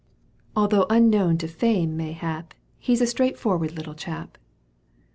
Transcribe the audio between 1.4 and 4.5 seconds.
to fame mayhap, He's a straightforward little chap."